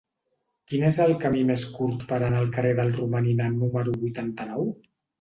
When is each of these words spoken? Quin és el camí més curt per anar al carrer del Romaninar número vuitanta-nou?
Quin 0.71 0.85
és 0.87 0.97
el 1.05 1.13
camí 1.25 1.43
més 1.51 1.67
curt 1.77 2.03
per 2.13 2.21
anar 2.21 2.41
al 2.41 2.51
carrer 2.57 2.75
del 2.83 2.93
Romaninar 2.99 3.55
número 3.63 3.99
vuitanta-nou? 4.03 4.71